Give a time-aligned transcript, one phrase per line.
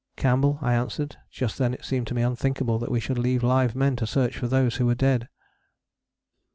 [0.15, 3.75] "Campbell," I answered: just then it seemed to me unthinkable that we should leave live
[3.75, 5.29] men to search for those who were dead.